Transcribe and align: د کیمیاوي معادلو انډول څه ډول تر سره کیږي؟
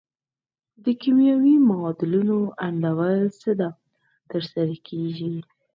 د 0.83 0.85
کیمیاوي 1.01 1.55
معادلو 1.69 2.39
انډول 2.67 3.21
څه 3.41 3.49
ډول 3.59 3.73
تر 4.31 4.41
سره 4.53 4.73
کیږي؟ 4.87 5.35